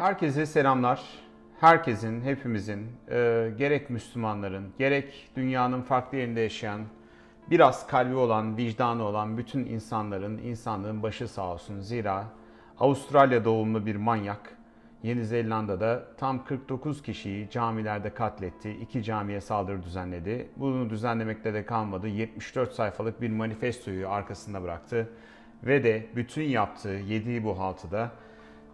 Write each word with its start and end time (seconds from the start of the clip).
Herkese 0.00 0.46
selamlar. 0.46 1.02
Herkesin, 1.60 2.20
hepimizin, 2.20 2.86
e, 3.10 3.50
gerek 3.58 3.90
Müslümanların, 3.90 4.72
gerek 4.78 5.30
dünyanın 5.36 5.82
farklı 5.82 6.18
yerinde 6.18 6.40
yaşayan, 6.40 6.80
biraz 7.50 7.86
kalbi 7.86 8.14
olan, 8.14 8.56
vicdanı 8.56 9.02
olan 9.02 9.38
bütün 9.38 9.66
insanların, 9.66 10.38
insanlığın 10.38 11.02
başı 11.02 11.28
sağ 11.28 11.52
olsun. 11.52 11.80
Zira 11.80 12.24
Avustralya 12.78 13.44
doğumlu 13.44 13.86
bir 13.86 13.96
manyak 13.96 14.56
Yeni 15.02 15.24
Zelanda'da 15.24 16.04
tam 16.16 16.44
49 16.44 17.02
kişiyi 17.02 17.50
camilerde 17.50 18.14
katletti. 18.14 18.70
iki 18.70 19.02
camiye 19.02 19.40
saldırı 19.40 19.82
düzenledi. 19.82 20.48
Bunu 20.56 20.90
düzenlemekte 20.90 21.54
de 21.54 21.64
kalmadı. 21.64 22.08
74 22.08 22.72
sayfalık 22.72 23.20
bir 23.20 23.30
manifestoyu 23.30 24.10
arkasında 24.10 24.62
bıraktı. 24.62 25.08
Ve 25.62 25.84
de 25.84 26.06
bütün 26.16 26.42
yaptığı, 26.42 26.88
yediği 26.88 27.44
bu 27.44 27.58
haltıda 27.58 28.10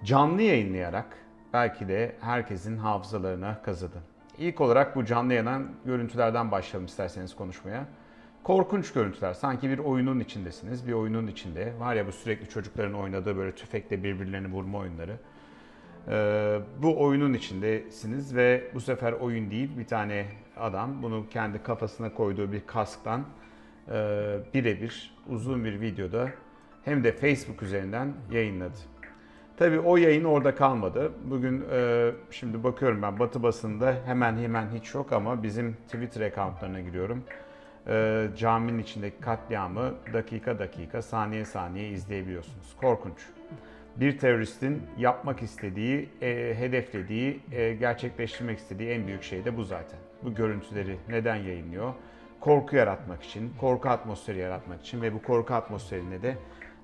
canlı 0.04 0.42
yayınlayarak 0.42 1.06
belki 1.52 1.88
de 1.88 2.16
herkesin 2.20 2.76
hafızalarına 2.76 3.62
kazıdı. 3.62 4.02
İlk 4.38 4.60
olarak 4.60 4.96
bu 4.96 5.04
canlı 5.04 5.32
yayınlanan 5.32 5.68
görüntülerden 5.84 6.50
başlayalım 6.50 6.86
isterseniz 6.86 7.36
konuşmaya. 7.36 7.86
Korkunç 8.44 8.92
görüntüler. 8.92 9.34
Sanki 9.34 9.70
bir 9.70 9.78
oyunun 9.78 10.20
içindesiniz. 10.20 10.86
Bir 10.86 10.92
oyunun 10.92 11.26
içinde. 11.26 11.72
Var 11.78 11.94
ya 11.94 12.06
bu 12.06 12.12
sürekli 12.12 12.48
çocukların 12.48 12.94
oynadığı 12.94 13.36
böyle 13.36 13.54
tüfekle 13.54 14.02
birbirlerini 14.04 14.52
vurma 14.52 14.78
oyunları. 14.78 15.16
Ee, 16.08 16.58
bu 16.82 17.02
oyunun 17.02 17.32
içindesiniz 17.32 18.36
ve 18.36 18.70
bu 18.74 18.80
sefer 18.80 19.12
oyun 19.12 19.50
değil 19.50 19.78
bir 19.78 19.86
tane 19.86 20.26
adam 20.56 21.02
bunu 21.02 21.26
kendi 21.30 21.62
kafasına 21.62 22.14
koyduğu 22.14 22.52
bir 22.52 22.66
kasktan 22.66 23.24
e, 23.88 23.92
birebir 24.54 25.14
uzun 25.28 25.64
bir 25.64 25.80
videoda 25.80 26.30
hem 26.84 27.04
de 27.04 27.12
Facebook 27.12 27.62
üzerinden 27.62 28.12
yayınladı. 28.30 28.76
Tabii 29.56 29.80
o 29.80 29.96
yayın 29.96 30.24
orada 30.24 30.54
kalmadı. 30.54 31.12
Bugün 31.24 31.64
e, 31.72 32.10
şimdi 32.30 32.64
bakıyorum 32.64 33.02
ben 33.02 33.18
Batı 33.18 33.42
basında 33.42 33.94
hemen 34.06 34.36
hemen 34.36 34.68
hiç 34.74 34.94
yok 34.94 35.12
ama 35.12 35.42
bizim 35.42 35.76
Twitter 35.86 36.20
accountlarına 36.20 36.80
giriyorum. 36.80 37.24
E, 37.88 38.26
caminin 38.36 38.78
içindeki 38.78 39.20
katliamı 39.20 39.94
dakika 40.12 40.58
dakika, 40.58 41.02
saniye 41.02 41.44
saniye 41.44 41.88
izleyebiliyorsunuz. 41.88 42.76
Korkunç. 42.80 43.18
Bir 43.96 44.18
teröristin 44.18 44.82
yapmak 44.98 45.42
istediği, 45.42 46.08
e, 46.22 46.54
hedeflediği, 46.58 47.40
e, 47.52 47.74
gerçekleştirmek 47.74 48.58
istediği 48.58 48.90
en 48.90 49.06
büyük 49.06 49.22
şey 49.22 49.44
de 49.44 49.56
bu 49.56 49.64
zaten. 49.64 49.98
Bu 50.22 50.34
görüntüleri 50.34 50.96
neden 51.08 51.36
yayınlıyor? 51.36 51.92
Korku 52.40 52.76
yaratmak 52.76 53.22
için, 53.22 53.52
korku 53.60 53.88
atmosferi 53.88 54.38
yaratmak 54.38 54.80
için 54.80 55.02
ve 55.02 55.14
bu 55.14 55.22
korku 55.22 55.54
atmosferine 55.54 56.22
de 56.22 56.36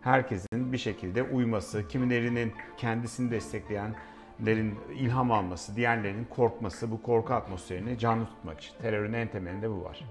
herkesin 0.02 0.72
bir 0.72 0.78
şekilde 0.78 1.22
uyması, 1.22 1.88
kimilerinin 1.88 2.52
kendisini 2.76 3.30
destekleyenlerin 3.30 4.78
ilham 4.94 5.30
alması, 5.30 5.76
diğerlerinin 5.76 6.24
korkması, 6.24 6.90
bu 6.90 7.02
korku 7.02 7.34
atmosferini 7.34 7.98
canlı 7.98 8.26
tutmak 8.26 8.60
için. 8.60 8.74
Terörün 8.82 9.12
en 9.12 9.28
temelinde 9.28 9.70
bu 9.70 9.84
var. 9.84 10.04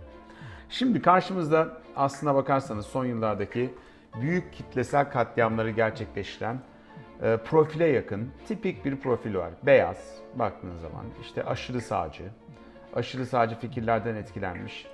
Şimdi 0.70 1.02
karşımızda 1.02 1.82
aslına 1.96 2.36
bakarsanız 2.36 2.86
son 2.86 3.06
yıllardaki 3.06 3.74
büyük 4.22 4.54
kitlesel 4.54 5.12
katliamları 5.12 5.70
gerçekleştiren 5.72 6.60
e, 7.22 7.38
profile 7.38 7.88
yakın 7.88 8.32
tipik 8.48 8.86
bir 8.86 8.96
profil 8.96 9.36
var. 9.36 9.52
Beyaz 9.64 10.16
baktığınız 10.36 10.82
zaman 10.82 11.06
işte 11.22 11.44
aşırı 11.44 11.82
sağcı, 11.82 12.24
aşırı 12.96 13.26
sağcı 13.26 13.60
fikirlerden 13.60 14.16
etkilenmiş, 14.16 14.88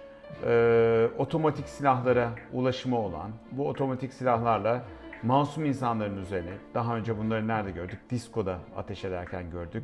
e, 0.46 1.08
otomatik 1.18 1.70
silahlara 1.70 2.30
ulaşımı 2.54 3.00
olan, 3.00 3.32
bu 3.52 3.68
otomatik 3.68 4.14
silahlarla 4.14 4.84
masum 5.24 5.66
insanların 5.66 6.18
üzerine, 6.18 6.54
daha 6.74 6.98
önce 6.98 7.18
bunları 7.18 7.48
nerede 7.48 7.72
gördük? 7.72 8.00
Diskoda 8.10 8.60
ateş 8.76 9.06
ederken 9.06 9.52
gördük. 9.52 9.84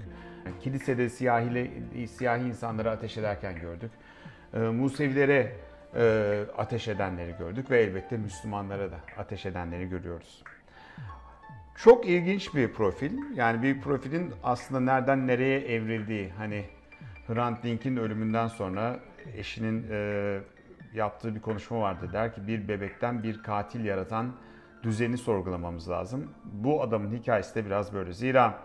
Kilisede 0.62 1.10
siyahi, 1.10 2.08
siyahi 2.08 2.44
insanları 2.44 2.92
ateş 2.92 3.18
ederken 3.18 3.56
gördük. 3.62 3.92
E, 4.54 4.60
Musevilere 4.60 5.56
e, 5.96 6.44
ateş 6.58 6.88
edenleri 6.88 7.36
gördük 7.40 7.72
ve 7.72 7.82
elbette 7.82 8.18
Müslümanlara 8.18 8.92
da 8.92 8.98
ateş 9.18 9.46
edenleri 9.46 9.90
görüyoruz. 9.90 10.44
Çok 11.76 12.08
ilginç 12.08 12.56
bir 12.56 12.74
profil. 12.74 13.12
Yani 13.36 13.64
bir 13.64 13.82
profilin 13.82 14.34
aslında 14.44 14.80
nereden 14.80 15.28
nereye 15.28 15.60
evrildiği. 15.60 16.30
Hani 16.38 16.66
Hrant 17.28 17.64
Dink'in 17.64 17.98
ölümünden 17.98 18.48
sonra 18.48 19.00
eşinin 19.36 19.86
e, 19.92 20.40
yaptığı 20.94 21.36
bir 21.36 21.42
konuşma 21.42 21.80
vardı. 21.80 22.10
Der 22.14 22.34
ki 22.34 22.48
bir 22.48 22.68
bebekten 22.68 23.24
bir 23.24 23.44
katil 23.44 23.86
yaratan 23.86 24.36
düzeni 24.84 25.18
sorgulamamız 25.18 25.90
lazım. 25.90 26.32
Bu 26.44 26.82
adamın 26.82 27.18
hikayesi 27.18 27.56
de 27.56 27.66
biraz 27.66 27.94
böyle. 27.94 28.14
Zira 28.14 28.60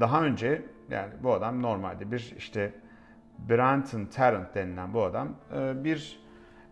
daha 0.00 0.22
önce 0.22 0.62
yani 0.90 1.12
bu 1.22 1.34
adam 1.34 1.62
normalde 1.62 2.12
bir 2.12 2.34
işte 2.38 2.72
Brenton 3.38 4.06
Tarrant 4.06 4.54
denilen 4.54 4.94
bu 4.94 5.04
adam 5.04 5.28
e, 5.56 5.84
bir 5.84 6.24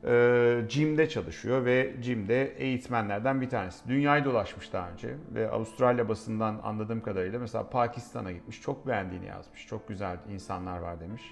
e, 0.05 0.65
Jim'de 0.69 1.09
çalışıyor 1.09 1.65
ve 1.65 1.95
Jim'de 2.01 2.45
eğitmenlerden 2.45 3.41
bir 3.41 3.49
tanesi. 3.49 3.89
Dünyayı 3.89 4.25
dolaşmış 4.25 4.73
daha 4.73 4.91
önce 4.91 5.15
ve 5.35 5.51
Avustralya 5.51 6.09
basından 6.09 6.61
anladığım 6.63 7.01
kadarıyla 7.01 7.39
mesela 7.39 7.71
Pakistan'a 7.71 8.33
gitmiş. 8.33 8.61
Çok 8.61 8.87
beğendiğini 8.87 9.27
yazmış. 9.27 9.67
Çok 9.67 9.89
güzel 9.89 10.17
insanlar 10.31 10.79
var 10.79 11.01
demiş. 11.01 11.23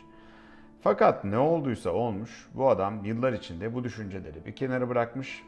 Fakat 0.83 1.25
ne 1.25 1.39
olduysa 1.39 1.91
olmuş. 1.91 2.49
Bu 2.55 2.71
adam 2.71 3.05
yıllar 3.05 3.33
içinde 3.33 3.75
bu 3.75 3.85
düşünceleri 3.85 4.47
bir 4.47 4.53
kenara 4.53 4.89
bırakmış. 4.89 5.43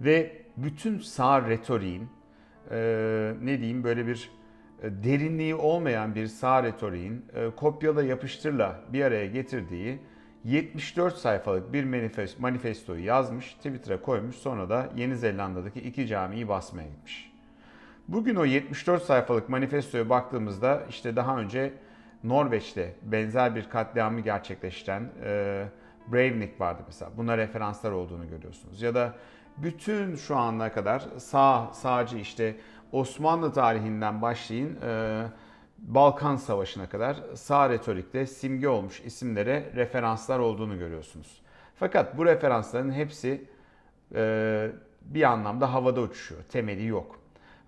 Ve 0.00 0.42
bütün 0.56 0.98
sağ 0.98 1.48
retoriğin 1.48 2.08
e, 2.70 3.32
ne 3.42 3.58
diyeyim 3.58 3.84
böyle 3.84 4.06
bir 4.06 4.30
e, 4.82 4.90
derinliği 5.04 5.54
olmayan 5.54 6.14
bir 6.14 6.26
sağ 6.26 6.62
retoriğin 6.62 7.24
e, 7.34 7.50
kopyala 7.50 8.02
yapıştırla 8.02 8.80
bir 8.92 9.04
araya 9.04 9.26
getirdiği 9.26 9.98
74 10.44 11.16
sayfalık 11.16 11.72
bir 11.72 11.84
manifestoyu 12.38 13.04
yazmış, 13.04 13.54
Twitter'a 13.54 14.02
koymuş 14.02 14.36
sonra 14.36 14.70
da 14.70 14.88
Yeni 14.96 15.16
Zelanda'daki 15.16 15.80
iki 15.80 16.06
camiyi 16.06 16.48
basmaya 16.48 16.88
gitmiş. 16.88 17.32
Bugün 18.08 18.36
o 18.36 18.44
74 18.44 19.02
sayfalık 19.02 19.48
manifestoya 19.48 20.08
baktığımızda 20.08 20.82
işte 20.88 21.16
daha 21.16 21.38
önce 21.38 21.72
Norveç'te 22.24 22.94
benzer 23.02 23.54
bir 23.54 23.70
katliamı 23.70 24.20
gerçekleştiren 24.20 25.10
e, 25.24 25.64
Breivik 26.12 26.60
vardı 26.60 26.82
mesela. 26.86 27.10
Buna 27.16 27.38
referanslar 27.38 27.92
olduğunu 27.92 28.28
görüyorsunuz. 28.28 28.82
Ya 28.82 28.94
da 28.94 29.14
bütün 29.56 30.16
şu 30.16 30.36
ana 30.36 30.72
kadar 30.72 31.04
sağ 31.18 31.70
sağcı 31.72 32.18
işte 32.18 32.56
Osmanlı 32.92 33.52
tarihinden 33.52 34.22
başlayın 34.22 34.78
e, 34.82 35.22
Balkan 35.78 36.36
Savaşı'na 36.36 36.88
kadar 36.88 37.16
sağ 37.34 37.70
retorikte 37.70 38.26
simge 38.26 38.68
olmuş 38.68 39.00
isimlere 39.00 39.72
referanslar 39.74 40.38
olduğunu 40.38 40.78
görüyorsunuz. 40.78 41.42
Fakat 41.76 42.18
bu 42.18 42.26
referansların 42.26 42.92
hepsi 42.92 43.44
e, 44.14 44.70
bir 45.00 45.22
anlamda 45.22 45.74
havada 45.74 46.00
uçuşuyor. 46.00 46.42
Temeli 46.42 46.86
yok. 46.86 47.21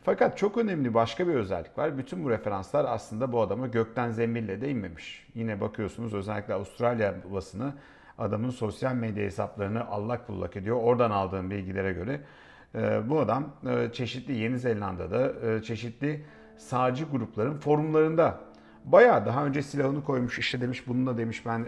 Fakat 0.05 0.39
çok 0.39 0.59
önemli 0.59 0.95
başka 0.95 1.29
bir 1.29 1.35
özellik 1.35 1.79
var. 1.79 1.99
Bütün 1.99 2.25
bu 2.25 2.31
referanslar 2.31 2.85
aslında 2.85 3.33
bu 3.33 3.41
adama 3.41 3.67
gökten 3.67 4.11
zembille 4.11 4.61
de 4.61 4.69
inmemiş. 4.71 5.27
Yine 5.35 5.61
bakıyorsunuz 5.61 6.15
özellikle 6.15 6.55
Avustralya 6.55 7.15
basını 7.33 7.73
adamın 8.19 8.51
sosyal 8.51 8.95
medya 8.95 9.25
hesaplarını 9.25 9.87
allak 9.87 10.29
bullak 10.29 10.57
ediyor. 10.57 10.77
Oradan 10.83 11.11
aldığım 11.11 11.51
bilgilere 11.51 11.93
göre 11.93 12.21
e, 12.75 13.09
bu 13.09 13.21
adam 13.21 13.53
e, 13.69 13.93
çeşitli 13.93 14.35
Yeni 14.35 14.59
Zelanda'da 14.59 15.33
e, 15.49 15.63
çeşitli 15.63 16.25
sağcı 16.57 17.05
grupların 17.05 17.59
forumlarında 17.59 18.41
bayağı 18.85 19.27
daha 19.27 19.47
önce 19.47 19.63
silahını 19.63 20.05
koymuş 20.05 20.39
işte 20.39 20.61
demiş 20.61 20.89
bununla 20.89 21.19
demiş 21.19 21.47
ben 21.47 21.67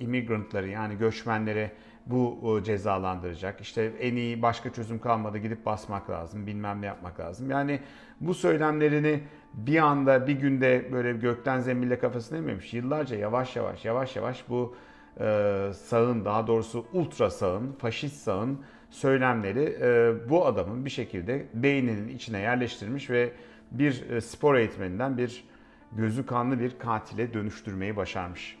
immigrantları 0.00 0.68
yani 0.68 0.98
göçmenleri 0.98 1.70
bu 2.06 2.58
e, 2.60 2.64
cezalandıracak. 2.64 3.60
İşte 3.60 3.92
en 4.00 4.16
iyi 4.16 4.42
başka 4.42 4.72
çözüm 4.72 4.98
kalmadı 4.98 5.38
gidip 5.38 5.66
basmak 5.66 6.10
lazım 6.10 6.46
bilmem 6.46 6.80
ne 6.80 6.86
yapmak 6.86 7.20
lazım. 7.20 7.50
Yani 7.50 7.80
bu 8.20 8.34
söylemlerini 8.34 9.20
bir 9.54 9.78
anda 9.78 10.26
bir 10.26 10.32
günde 10.32 10.88
böyle 10.92 11.12
gökten 11.12 11.60
zembille 11.60 11.98
kafasına 11.98 12.38
inmemiş. 12.38 12.74
Yıllarca 12.74 13.16
yavaş 13.16 13.56
yavaş 13.56 13.84
yavaş 13.84 14.16
yavaş 14.16 14.44
bu 14.48 14.76
e, 15.20 15.70
sağın 15.74 16.24
daha 16.24 16.46
doğrusu 16.46 16.86
ultra 16.92 17.30
sağın, 17.30 17.72
faşist 17.72 18.16
sağın 18.16 18.60
söylemleri 18.90 19.78
e, 19.82 20.14
bu 20.30 20.46
adamın 20.46 20.84
bir 20.84 20.90
şekilde 20.90 21.46
beyninin 21.54 22.08
içine 22.08 22.40
yerleştirmiş 22.40 23.10
ve 23.10 23.32
bir 23.70 24.10
e, 24.10 24.20
spor 24.20 24.54
eğitmeninden 24.54 25.18
bir 25.18 25.44
gözü 25.92 26.26
kanlı 26.26 26.60
bir 26.60 26.78
katile 26.78 27.34
dönüştürmeyi 27.34 27.96
başarmış. 27.96 28.58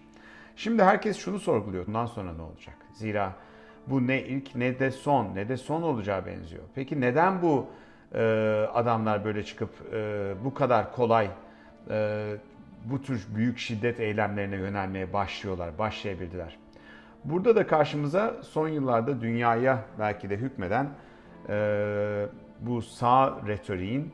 Şimdi 0.56 0.82
herkes 0.82 1.18
şunu 1.18 1.38
sorguluyor. 1.38 1.86
Bundan 1.86 2.06
sonra 2.06 2.32
ne 2.32 2.42
olacak? 2.42 2.85
Zira 2.96 3.32
bu 3.86 4.06
ne 4.06 4.22
ilk 4.22 4.54
ne 4.54 4.78
de 4.78 4.90
son 4.90 5.34
ne 5.34 5.48
de 5.48 5.56
son 5.56 5.82
olacağı 5.82 6.26
benziyor. 6.26 6.62
Peki 6.74 7.00
neden 7.00 7.42
bu 7.42 7.66
e, 8.14 8.20
adamlar 8.74 9.24
böyle 9.24 9.44
çıkıp 9.44 9.70
e, 9.92 10.34
bu 10.44 10.54
kadar 10.54 10.92
kolay 10.92 11.30
e, 11.90 12.26
bu 12.84 13.02
tür 13.02 13.26
büyük 13.34 13.58
şiddet 13.58 14.00
eylemlerine 14.00 14.56
yönelmeye 14.56 15.12
başlıyorlar, 15.12 15.78
başlayabildiler? 15.78 16.58
Burada 17.24 17.56
da 17.56 17.66
karşımıza 17.66 18.34
son 18.42 18.68
yıllarda 18.68 19.20
dünyaya 19.20 19.84
belki 19.98 20.30
de 20.30 20.36
hükmeden 20.36 20.88
e, 21.48 22.26
bu 22.60 22.82
sağ 22.82 23.40
retoriğin 23.46 24.12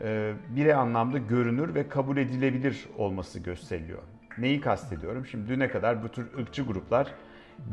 e, 0.00 0.32
bir 0.48 0.66
anlamda 0.66 1.18
görünür 1.18 1.74
ve 1.74 1.88
kabul 1.88 2.16
edilebilir 2.16 2.88
olması 2.98 3.38
gösteriliyor. 3.38 4.02
Neyi 4.38 4.60
kastediyorum? 4.60 5.26
Şimdi 5.26 5.48
düne 5.48 5.68
kadar 5.68 6.02
bu 6.02 6.08
tür 6.08 6.38
ırkçı 6.38 6.62
gruplar 6.62 7.14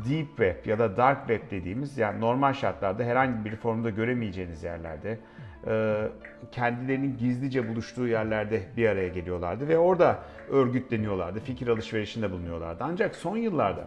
deep 0.08 0.26
web 0.26 0.66
ya 0.66 0.78
da 0.78 0.96
dark 0.96 1.18
web 1.28 1.50
dediğimiz 1.50 1.98
yani 1.98 2.20
normal 2.20 2.52
şartlarda 2.52 3.04
herhangi 3.04 3.44
bir 3.44 3.56
formda 3.56 3.90
göremeyeceğiniz 3.90 4.62
yerlerde 4.62 5.18
e, 5.66 6.08
kendilerinin 6.52 7.18
gizlice 7.18 7.68
buluştuğu 7.68 8.06
yerlerde 8.06 8.62
bir 8.76 8.88
araya 8.88 9.08
geliyorlardı 9.08 9.68
ve 9.68 9.78
orada 9.78 10.18
örgütleniyorlardı, 10.50 11.40
fikir 11.40 11.68
alışverişinde 11.68 12.30
bulunuyorlardı. 12.30 12.84
Ancak 12.84 13.14
son 13.14 13.36
yıllarda 13.36 13.84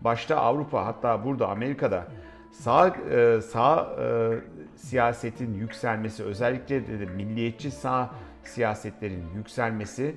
başta 0.00 0.36
Avrupa 0.36 0.86
hatta 0.86 1.24
burada 1.24 1.48
Amerika'da 1.48 2.04
sağ 2.52 2.88
e, 2.88 3.40
sağ 3.40 3.96
e, 4.00 4.30
siyasetin 4.76 5.54
yükselmesi 5.54 6.24
özellikle 6.24 7.00
de 7.00 7.06
milliyetçi 7.06 7.70
sağ 7.70 8.10
siyasetlerin 8.42 9.24
yükselmesi 9.36 10.14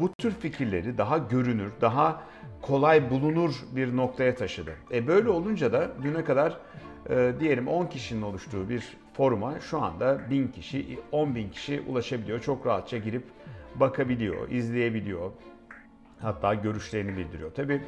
bu 0.00 0.12
tür 0.12 0.30
fikirleri 0.30 0.98
daha 0.98 1.18
görünür, 1.18 1.72
daha 1.80 2.22
kolay 2.62 3.10
bulunur 3.10 3.54
bir 3.72 3.96
noktaya 3.96 4.34
taşıdı. 4.34 4.72
E 4.92 5.06
böyle 5.06 5.28
olunca 5.28 5.72
da 5.72 5.90
düne 6.02 6.24
kadar 6.24 6.58
e, 7.10 7.32
diyelim 7.40 7.68
10 7.68 7.86
kişinin 7.86 8.22
oluştuğu 8.22 8.68
bir 8.68 8.96
foruma 9.12 9.60
şu 9.60 9.82
anda 9.82 10.30
1000 10.30 10.48
kişi, 10.48 10.98
10 11.12 11.34
bin 11.34 11.48
kişi 11.48 11.82
ulaşabiliyor. 11.88 12.40
Çok 12.40 12.66
rahatça 12.66 12.98
girip 12.98 13.24
bakabiliyor, 13.74 14.50
izleyebiliyor. 14.50 15.30
Hatta 16.20 16.54
görüşlerini 16.54 17.16
bildiriyor. 17.16 17.50
Tabii 17.54 17.82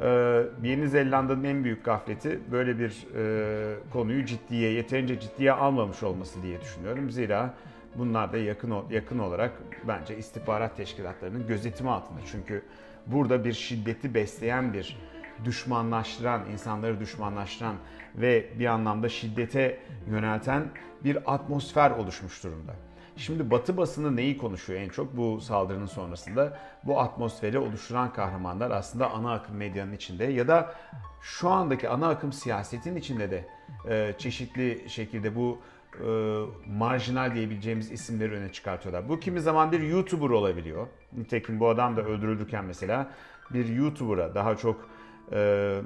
e, 0.00 0.42
Yeni 0.62 0.88
Zelanda'nın 0.88 1.44
en 1.44 1.64
büyük 1.64 1.84
gafleti 1.84 2.40
böyle 2.52 2.78
bir 2.78 3.06
e, 3.16 3.74
konuyu 3.92 4.24
ciddiye, 4.24 4.72
yeterince 4.72 5.20
ciddiye 5.20 5.52
almamış 5.52 6.02
olması 6.02 6.42
diye 6.42 6.60
düşünüyorum. 6.60 7.10
Zira 7.10 7.54
bunlar 7.98 8.32
da 8.32 8.38
yakın 8.38 8.74
yakın 8.90 9.18
olarak 9.18 9.52
bence 9.88 10.18
istihbarat 10.18 10.76
teşkilatlarının 10.76 11.46
gözetimi 11.46 11.90
altında. 11.90 12.20
Çünkü 12.32 12.62
burada 13.06 13.44
bir 13.44 13.52
şiddeti 13.52 14.14
besleyen 14.14 14.72
bir 14.72 14.96
düşmanlaştıran, 15.44 16.50
insanları 16.52 17.00
düşmanlaştıran 17.00 17.76
ve 18.14 18.48
bir 18.58 18.66
anlamda 18.66 19.08
şiddete 19.08 19.78
yönelten 20.10 20.64
bir 21.04 21.34
atmosfer 21.34 21.90
oluşmuş 21.90 22.44
durumda. 22.44 22.72
Şimdi 23.16 23.50
Batı 23.50 23.76
basını 23.76 24.16
neyi 24.16 24.38
konuşuyor 24.38 24.80
en 24.80 24.88
çok 24.88 25.16
bu 25.16 25.40
saldırının 25.40 25.86
sonrasında? 25.86 26.58
Bu 26.84 27.00
atmosferi 27.00 27.58
oluşturan 27.58 28.12
kahramanlar 28.12 28.70
aslında 28.70 29.10
ana 29.10 29.32
akım 29.32 29.56
medyanın 29.56 29.92
içinde 29.92 30.24
ya 30.24 30.48
da 30.48 30.74
şu 31.22 31.50
andaki 31.50 31.88
ana 31.88 32.08
akım 32.08 32.32
siyasetin 32.32 32.96
içinde 32.96 33.30
de 33.30 33.44
e, 33.88 34.14
çeşitli 34.18 34.84
şekilde 34.88 35.36
bu 35.36 35.58
e, 36.00 36.40
marjinal 36.78 37.34
diyebileceğimiz 37.34 37.92
isimleri 37.92 38.32
öne 38.32 38.52
çıkartıyorlar. 38.52 39.08
Bu 39.08 39.20
kimi 39.20 39.40
zaman 39.40 39.72
bir 39.72 39.80
YouTuber 39.80 40.30
olabiliyor. 40.30 40.86
Nitekim 41.12 41.60
bu 41.60 41.68
adam 41.68 41.96
da 41.96 42.02
öldürülürken 42.02 42.64
mesela 42.64 43.10
bir 43.50 43.68
YouTuber'a 43.68 44.34
daha 44.34 44.56
çok 44.56 44.88
e, 45.32 45.80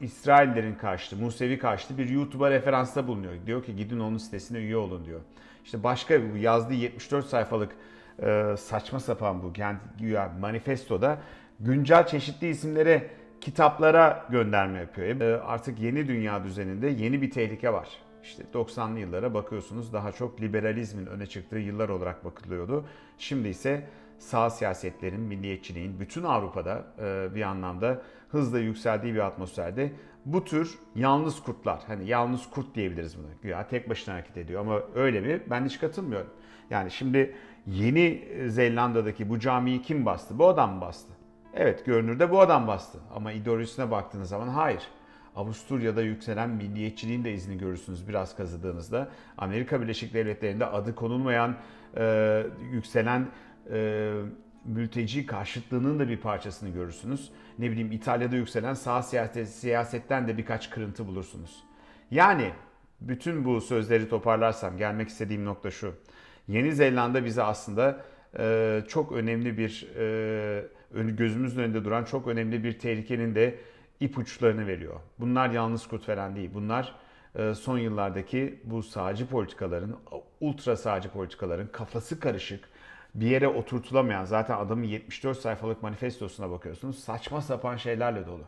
İsraillerin 0.00 0.74
karşıtı, 0.74 1.16
Musevi 1.16 1.58
karşıtı 1.58 1.98
bir 1.98 2.08
YouTube'a 2.08 2.50
referansta 2.50 3.06
bulunuyor. 3.06 3.32
Diyor 3.46 3.64
ki 3.64 3.76
gidin 3.76 4.00
onun 4.00 4.18
sitesine 4.18 4.58
üye 4.58 4.76
olun 4.76 5.04
diyor. 5.04 5.20
İşte 5.64 5.82
başka 5.82 6.14
yazdığı 6.38 6.74
74 6.74 7.26
sayfalık 7.26 7.72
e, 8.22 8.54
saçma 8.58 9.00
sapan 9.00 9.42
bu 9.42 9.52
yani 9.56 9.78
manifestoda 10.40 11.18
güncel 11.60 12.06
çeşitli 12.06 12.48
isimlere 12.48 13.10
kitaplara 13.40 14.26
gönderme 14.30 14.78
yapıyor. 14.78 15.20
E, 15.20 15.40
artık 15.40 15.80
yeni 15.80 16.08
dünya 16.08 16.44
düzeninde 16.44 16.88
yeni 16.88 17.22
bir 17.22 17.30
tehlike 17.30 17.72
var. 17.72 17.88
İşte 18.26 18.44
90'lı 18.54 18.98
yıllara 18.98 19.34
bakıyorsunuz 19.34 19.92
daha 19.92 20.12
çok 20.12 20.40
liberalizmin 20.40 21.06
öne 21.06 21.26
çıktığı 21.26 21.58
yıllar 21.58 21.88
olarak 21.88 22.24
bakılıyordu. 22.24 22.84
Şimdi 23.18 23.48
ise 23.48 23.86
sağ 24.18 24.50
siyasetlerin, 24.50 25.20
milliyetçiliğin 25.20 26.00
bütün 26.00 26.22
Avrupa'da 26.22 26.84
e, 26.98 27.34
bir 27.34 27.42
anlamda 27.42 28.02
hızla 28.28 28.58
yükseldiği 28.58 29.14
bir 29.14 29.18
atmosferde 29.18 29.92
bu 30.24 30.44
tür 30.44 30.78
yalnız 30.94 31.42
kurtlar, 31.42 31.82
hani 31.86 32.08
yalnız 32.08 32.50
kurt 32.50 32.74
diyebiliriz 32.74 33.18
bunu. 33.18 33.26
Güya 33.42 33.68
tek 33.68 33.90
başına 33.90 34.14
hareket 34.14 34.36
ediyor 34.36 34.60
ama 34.60 34.80
öyle 34.94 35.20
mi? 35.20 35.42
Ben 35.50 35.64
hiç 35.64 35.80
katılmıyorum. 35.80 36.30
Yani 36.70 36.90
şimdi 36.90 37.34
Yeni 37.66 38.28
Zelanda'daki 38.48 39.28
bu 39.28 39.38
camiyi 39.38 39.82
kim 39.82 40.06
bastı? 40.06 40.38
Bu 40.38 40.48
adam 40.48 40.80
bastı. 40.80 41.12
Evet 41.54 41.86
görünürde 41.86 42.30
bu 42.30 42.40
adam 42.40 42.66
bastı. 42.66 42.98
Ama 43.14 43.32
ideolojisine 43.32 43.90
baktığınız 43.90 44.28
zaman 44.28 44.48
hayır. 44.48 44.88
Avusturya'da 45.36 46.02
yükselen 46.02 46.50
milliyetçiliğin 46.50 47.24
de 47.24 47.32
izini 47.32 47.58
görürsünüz 47.58 48.08
biraz 48.08 48.36
kazıdığınızda. 48.36 49.08
Amerika 49.38 49.80
Birleşik 49.80 50.14
Devletleri'nde 50.14 50.66
adı 50.66 50.94
konulmayan 50.94 51.56
e, 51.96 52.42
yükselen 52.72 53.28
e, 53.72 54.10
mülteci 54.64 55.26
karşıtlığının 55.26 55.98
da 55.98 56.08
bir 56.08 56.16
parçasını 56.16 56.70
görürsünüz. 56.70 57.30
Ne 57.58 57.70
bileyim 57.70 57.92
İtalya'da 57.92 58.36
yükselen 58.36 58.74
sağ 58.74 59.02
siyaset, 59.02 59.48
siyasetten 59.48 60.28
de 60.28 60.38
birkaç 60.38 60.70
kırıntı 60.70 61.06
bulursunuz. 61.06 61.64
Yani 62.10 62.52
bütün 63.00 63.44
bu 63.44 63.60
sözleri 63.60 64.08
toparlarsam 64.08 64.76
gelmek 64.76 65.08
istediğim 65.08 65.44
nokta 65.44 65.70
şu. 65.70 65.94
Yeni 66.48 66.72
Zelanda 66.72 67.24
bize 67.24 67.42
aslında 67.42 68.00
e, 68.38 68.82
çok 68.88 69.12
önemli 69.12 69.58
bir 69.58 69.88
e, 69.96 71.10
gözümüzün 71.10 71.62
önünde 71.62 71.84
duran 71.84 72.04
çok 72.04 72.26
önemli 72.26 72.64
bir 72.64 72.78
tehlikenin 72.78 73.34
de 73.34 73.58
ipuçlarını 74.00 74.66
veriyor. 74.66 75.00
Bunlar 75.18 75.50
yalnız 75.50 75.86
kurt 75.86 76.08
veren 76.08 76.36
değil. 76.36 76.50
Bunlar 76.54 76.94
e, 77.34 77.54
son 77.54 77.78
yıllardaki 77.78 78.60
bu 78.64 78.82
sağcı 78.82 79.26
politikaların, 79.28 79.96
ultra 80.40 80.76
sağcı 80.76 81.08
politikaların 81.08 81.66
kafası 81.66 82.20
karışık, 82.20 82.68
bir 83.14 83.26
yere 83.26 83.48
oturtulamayan 83.48 84.24
zaten 84.24 84.58
adamın 84.58 84.82
74 84.84 85.38
sayfalık 85.38 85.82
manifestosuna 85.82 86.50
bakıyorsunuz. 86.50 86.98
Saçma 86.98 87.40
sapan 87.40 87.76
şeylerle 87.76 88.26
dolu. 88.26 88.44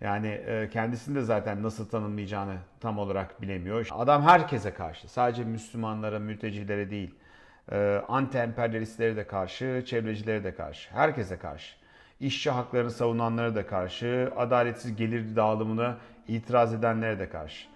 Yani 0.00 0.26
e, 0.26 0.68
kendisini 0.72 1.14
de 1.14 1.22
zaten 1.22 1.62
nasıl 1.62 1.88
tanımlayacağını 1.88 2.56
tam 2.80 2.98
olarak 2.98 3.42
bilemiyor. 3.42 3.88
Adam 3.90 4.22
herkese 4.22 4.74
karşı. 4.74 5.08
Sadece 5.08 5.44
Müslümanlara, 5.44 6.18
mültecilere 6.18 6.90
değil. 6.90 7.14
E, 7.72 7.76
anti-emperyalistlere 8.08 9.16
de 9.16 9.26
karşı, 9.26 9.82
çevrecilere 9.86 10.44
de 10.44 10.54
karşı. 10.54 10.90
Herkese 10.90 11.38
karşı. 11.38 11.74
İşçi 12.20 12.50
haklarını 12.50 12.90
savunanlara 12.90 13.54
da 13.54 13.66
karşı, 13.66 14.32
adaletsiz 14.36 14.96
gelir 14.96 15.36
dağılımına 15.36 15.96
itiraz 16.28 16.74
edenlere 16.74 17.18
de 17.18 17.28
karşı. 17.28 17.66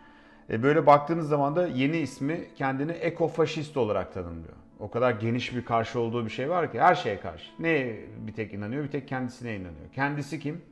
E, 0.50 0.62
böyle 0.62 0.86
baktığınız 0.86 1.28
zaman 1.28 1.56
da 1.56 1.66
yeni 1.66 1.96
ismi 1.96 2.48
kendini 2.56 2.92
ekofaşist 2.92 3.76
olarak 3.76 4.14
tanımlıyor. 4.14 4.56
O 4.78 4.90
kadar 4.90 5.10
geniş 5.10 5.56
bir 5.56 5.64
karşı 5.64 6.00
olduğu 6.00 6.24
bir 6.24 6.30
şey 6.30 6.50
var 6.50 6.72
ki 6.72 6.80
her 6.80 6.94
şeye 6.94 7.20
karşı. 7.20 7.50
Ne 7.58 7.96
bir 8.26 8.32
tek 8.32 8.54
inanıyor 8.54 8.84
bir 8.84 8.90
tek 8.90 9.08
kendisine 9.08 9.54
inanıyor. 9.54 9.92
Kendisi 9.94 10.40
kim? 10.40 10.62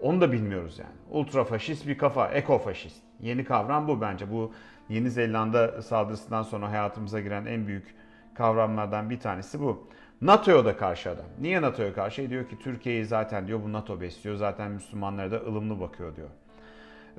Onu 0.00 0.20
da 0.20 0.32
bilmiyoruz 0.32 0.78
yani. 0.78 0.94
Ultra 1.10 1.44
faşist 1.44 1.86
bir 1.86 1.98
kafa, 1.98 2.28
ekofaşist. 2.28 3.02
Yeni 3.20 3.44
kavram 3.44 3.88
bu 3.88 4.00
bence. 4.00 4.32
Bu 4.32 4.52
Yeni 4.88 5.10
Zelanda 5.10 5.82
saldırısından 5.82 6.42
sonra 6.42 6.70
hayatımıza 6.70 7.20
giren 7.20 7.46
en 7.46 7.66
büyük 7.66 7.94
kavramlardan 8.34 9.10
bir 9.10 9.20
tanesi 9.20 9.60
bu. 9.60 9.88
NATO'ya 10.22 10.64
da 10.64 10.76
karşı 10.76 11.10
adam. 11.10 11.24
Niye 11.40 11.62
NATO'ya 11.62 11.92
karşı? 11.92 12.22
E 12.22 12.30
diyor 12.30 12.48
ki 12.48 12.58
Türkiye'yi 12.58 13.04
zaten 13.04 13.46
diyor 13.46 13.60
bu 13.64 13.72
NATO 13.72 14.00
besliyor. 14.00 14.36
Zaten 14.36 14.70
Müslümanlara 14.70 15.30
da 15.30 15.36
ılımlı 15.36 15.80
bakıyor 15.80 16.16
diyor. 16.16 16.28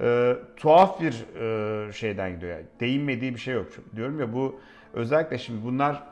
Ee, 0.02 0.38
tuhaf 0.58 1.02
bir 1.02 1.26
e, 1.40 1.94
şeyden 1.94 2.36
gidiyor. 2.36 2.52
Yani. 2.52 2.66
Değinmediği 2.80 3.34
bir 3.34 3.40
şey 3.40 3.54
yok. 3.54 3.68
Diyorum 3.96 4.20
ya 4.20 4.34
bu 4.34 4.60
Özellikle 4.94 5.38
şimdi 5.38 5.66
bunlar 5.66 6.04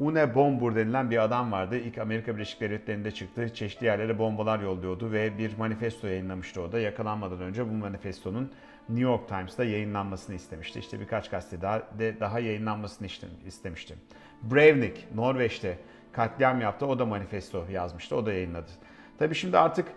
Une 0.00 0.34
Bombur 0.34 0.76
denilen 0.76 1.10
bir 1.10 1.24
adam 1.24 1.52
vardı. 1.52 1.76
İlk 1.78 1.98
Amerika 1.98 2.34
Birleşik 2.34 2.60
Devletleri'nde 2.60 3.10
çıktı. 3.10 3.54
Çeşitli 3.54 3.86
yerlere 3.86 4.18
bombalar 4.18 4.60
yolluyordu 4.60 5.12
ve 5.12 5.38
bir 5.38 5.56
manifesto 5.58 6.06
yayınlamıştı 6.06 6.60
orada. 6.60 6.80
Yakalanmadan 6.80 7.40
önce 7.40 7.68
bu 7.68 7.72
manifestonun 7.72 8.52
New 8.88 9.02
York 9.02 9.28
Times'ta 9.28 9.64
yayınlanmasını 9.64 10.36
istemişti. 10.36 10.78
İşte 10.78 11.00
birkaç 11.00 11.30
gazete 11.30 11.62
daha, 11.62 11.82
de, 11.98 12.20
daha 12.20 12.40
yayınlanmasını 12.40 13.08
istemişti. 13.46 13.94
Breivik, 14.42 15.08
Norveç'te 15.14 15.78
katliam 16.12 16.60
yaptı. 16.60 16.86
O 16.86 16.98
da 16.98 17.06
manifesto 17.06 17.64
yazmıştı. 17.70 18.16
O 18.16 18.26
da 18.26 18.32
yayınladı. 18.32 18.70
Tabii 19.18 19.34
şimdi 19.34 19.58
artık 19.58 19.88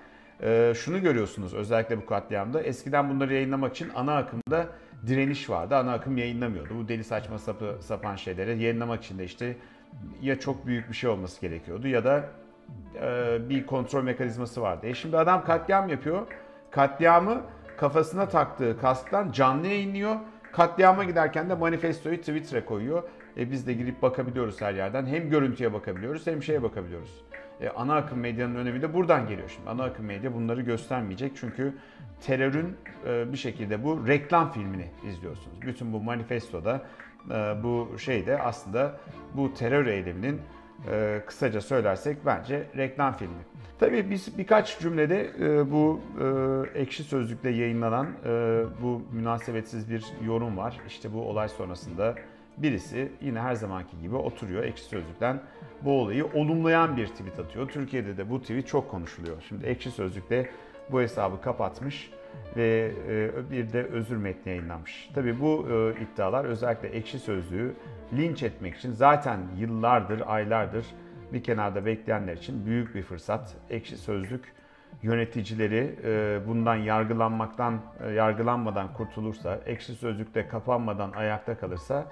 e, 0.44 0.74
şunu 0.76 1.02
görüyorsunuz 1.02 1.54
özellikle 1.54 1.98
bu 1.98 2.06
katliamda. 2.06 2.62
Eskiden 2.62 3.10
bunları 3.10 3.34
yayınlamak 3.34 3.72
için 3.76 3.92
ana 3.96 4.18
akımda 4.18 4.68
direniş 5.08 5.50
vardı. 5.50 5.76
Ana 5.76 5.94
akım 5.94 6.18
yayınlamıyordu. 6.18 6.76
Bu 6.76 6.88
deli 6.88 7.04
saçma 7.04 7.40
sapı, 7.40 7.78
sapan 7.82 8.16
şeyleri 8.16 8.64
yayınlamak 8.64 9.04
için 9.04 9.20
de 9.20 9.24
işte 9.24 9.56
ya 10.22 10.40
çok 10.40 10.66
büyük 10.66 10.90
bir 10.90 10.94
şey 10.94 11.10
olması 11.10 11.42
gerekiyordu 11.42 11.88
ya 11.88 12.06
da 12.06 12.26
e, 13.02 13.38
bir 13.50 13.66
kontrol 13.66 14.04
mekanizması 14.04 14.62
vardı. 14.62 14.88
E 14.88 14.94
şimdi 14.94 15.18
adam 15.18 15.44
katliam 15.44 15.90
yapıyor. 15.90 16.28
Katliamı 16.72 17.42
kafasına 17.78 18.30
taktığı 18.30 18.80
kasktan 18.82 19.32
canlı 19.32 19.68
yayınlıyor. 19.68 20.16
Katliama 20.52 21.04
giderken 21.04 21.50
de 21.50 21.56
manifestoyu 21.56 22.18
Twitter'a 22.18 22.66
koyuyor. 22.66 23.04
E 23.38 23.52
biz 23.52 23.68
de 23.68 23.74
girip 23.74 24.02
bakabiliyoruz 24.02 24.62
her 24.62 24.74
yerden. 24.74 25.06
Hem 25.06 25.30
görüntüye 25.30 25.74
bakabiliyoruz 25.74 26.28
hem 26.28 26.44
şeye 26.44 26.64
bakabiliyoruz. 26.64 27.22
E, 27.62 27.70
ana 27.70 27.96
akım 27.96 28.20
medyanın 28.20 28.56
önemi 28.56 28.82
de 28.82 28.94
buradan 28.94 29.28
geliyor 29.28 29.50
şimdi. 29.50 29.70
Ana 29.70 29.84
akım 29.84 30.06
medya 30.06 30.34
bunları 30.34 30.62
göstermeyecek 30.62 31.32
çünkü 31.36 31.74
terörün 32.22 32.78
e, 33.08 33.32
bir 33.32 33.38
şekilde 33.38 33.84
bu 33.84 34.08
reklam 34.08 34.52
filmini 34.52 34.88
izliyorsunuz. 35.08 35.62
Bütün 35.62 35.94
bu 35.94 36.00
manifestoda 36.00 36.82
e, 37.30 37.34
bu 37.64 37.90
şey 37.98 38.26
de 38.26 38.42
aslında 38.42 39.00
bu 39.34 39.54
terör 39.54 39.86
eyleminin 39.86 40.42
e, 40.92 41.22
kısaca 41.28 41.62
söylersek 41.62 42.18
bence 42.26 42.64
reklam 42.78 43.14
filmi. 43.14 43.44
Tabii 43.80 44.10
biz 44.10 44.38
birkaç 44.38 44.80
cümlede 44.80 45.32
e, 45.40 45.72
bu 45.72 46.00
e, 46.76 46.80
ekşi 46.80 47.04
sözlükte 47.04 47.50
yayınlanan 47.50 48.08
e, 48.26 48.30
bu 48.82 49.02
münasebetsiz 49.12 49.90
bir 49.90 50.06
yorum 50.26 50.58
var. 50.58 50.80
İşte 50.88 51.14
bu 51.14 51.22
olay 51.22 51.50
sonrasında 51.50 52.16
birisi 52.64 53.12
yine 53.22 53.40
her 53.40 53.56
zamanki 53.56 54.00
gibi 54.02 54.16
oturuyor 54.16 54.64
ekşi 54.64 54.84
sözlükten 54.84 55.42
bu 55.82 56.02
olayı 56.02 56.26
olumlayan 56.26 56.98
bir 56.98 57.08
tweet 57.08 57.40
atıyor. 57.40 57.70
Türkiye'de 57.70 58.18
de 58.18 58.30
bu 58.30 58.42
tweet 58.42 58.68
çok 58.68 58.92
konuşuluyor. 58.92 59.44
Şimdi 59.48 59.66
ekşi 59.66 59.92
sözlükte 59.92 60.50
bu 60.92 61.02
hesabı 61.02 61.42
kapatmış 61.42 62.12
ve 62.58 62.92
e, 63.10 63.52
bir 63.52 63.74
de 63.74 63.84
özür 63.84 64.18
metni 64.18 64.50
yayınlanmış. 64.50 65.10
Tabii 65.16 65.40
bu 65.40 65.68
e, 65.72 66.04
iddialar 66.04 66.46
özellikle 66.46 66.88
ekşi 66.88 67.20
sözlüğü 67.20 67.74
linç 68.14 68.44
etmek 68.44 68.76
için 68.76 68.92
zaten 68.92 69.40
yıllardır, 69.58 70.24
aylardır 70.28 70.86
bir 71.34 71.44
kenarda 71.44 71.86
bekleyenler 71.86 72.38
için 72.38 72.66
büyük 72.66 72.96
bir 72.96 73.04
fırsat. 73.04 73.56
Ekşi 73.70 73.98
sözlük 73.98 74.54
yöneticileri 75.02 75.96
e, 76.04 76.40
bundan 76.48 76.76
yargılanmaktan, 76.76 77.82
yargılanmadan 78.16 78.94
kurtulursa, 78.94 79.60
ekşi 79.66 79.94
sözlükte 79.94 80.48
kapanmadan 80.48 81.12
ayakta 81.12 81.58
kalırsa 81.58 82.06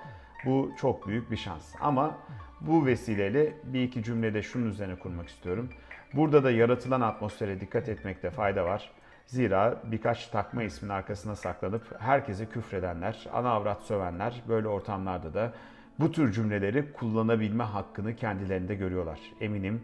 bu 0.45 0.71
çok 0.77 1.07
büyük 1.07 1.31
bir 1.31 1.37
şans. 1.37 1.75
Ama 1.81 2.17
bu 2.61 2.85
vesileyle 2.85 3.53
bir 3.63 3.83
iki 3.83 4.03
cümlede 4.03 4.41
şunun 4.41 4.69
üzerine 4.69 4.95
kurmak 4.95 5.29
istiyorum. 5.29 5.69
Burada 6.13 6.43
da 6.43 6.51
yaratılan 6.51 7.01
atmosfere 7.01 7.61
dikkat 7.61 7.89
etmekte 7.89 8.29
fayda 8.29 8.65
var. 8.65 8.91
Zira 9.25 9.81
birkaç 9.83 10.27
takma 10.27 10.63
ismin 10.63 10.89
arkasına 10.89 11.35
saklanıp 11.35 12.01
herkese 12.01 12.45
küfredenler, 12.45 13.27
ana 13.33 13.49
avrat 13.49 13.81
sövenler 13.81 14.41
böyle 14.47 14.67
ortamlarda 14.67 15.33
da 15.33 15.53
bu 15.99 16.11
tür 16.11 16.31
cümleleri 16.31 16.93
kullanabilme 16.93 17.63
hakkını 17.63 18.15
kendilerinde 18.15 18.75
görüyorlar. 18.75 19.19
Eminim 19.41 19.81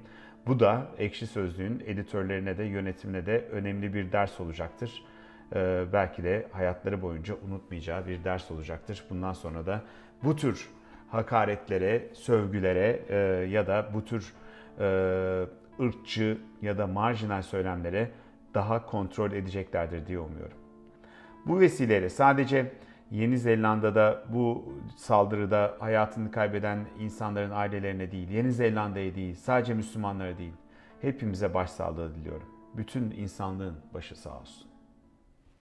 bu 0.47 0.59
da 0.59 0.87
Ekşi 0.97 1.27
Sözlüğün 1.27 1.83
editörlerine 1.85 2.57
de 2.57 2.63
yönetimine 2.63 3.25
de 3.25 3.47
önemli 3.51 3.93
bir 3.93 4.11
ders 4.11 4.39
olacaktır. 4.39 5.03
Ee, 5.53 5.85
belki 5.93 6.23
de 6.23 6.47
hayatları 6.51 7.01
boyunca 7.01 7.35
unutmayacağı 7.47 8.07
bir 8.07 8.23
ders 8.23 8.51
olacaktır. 8.51 9.03
Bundan 9.09 9.33
sonra 9.33 9.65
da 9.65 9.81
bu 10.23 10.35
tür 10.35 10.69
hakaretlere, 11.09 12.09
sövgülere 12.13 13.01
e, 13.09 13.15
ya 13.49 13.67
da 13.67 13.89
bu 13.93 14.05
tür 14.05 14.33
e, 14.79 14.85
ırkçı 15.79 16.37
ya 16.61 16.77
da 16.77 16.87
marjinal 16.87 17.41
söylemlere 17.41 18.11
daha 18.53 18.85
kontrol 18.85 19.31
edeceklerdir 19.31 20.07
diye 20.07 20.19
umuyorum. 20.19 20.57
Bu 21.45 21.59
vesileyle 21.59 22.09
sadece 22.09 22.71
Yeni 23.11 23.37
Zelanda'da 23.37 24.23
bu 24.29 24.73
saldırıda 24.97 25.75
hayatını 25.79 26.31
kaybeden 26.31 26.85
insanların 26.99 27.51
ailelerine 27.51 28.11
değil, 28.11 28.29
Yeni 28.29 28.51
Zelanda'ya 28.51 29.15
değil, 29.15 29.35
sadece 29.35 29.73
Müslümanlara 29.73 30.37
değil, 30.37 30.53
hepimize 31.01 31.53
başsağlığı 31.53 32.15
diliyorum. 32.15 32.47
Bütün 32.77 33.11
insanlığın 33.11 33.75
başı 33.93 34.15
sağ 34.15 34.39
olsun. 34.39 34.74